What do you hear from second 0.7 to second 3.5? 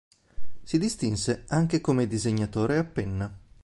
distinse anche come disegnatore a penna.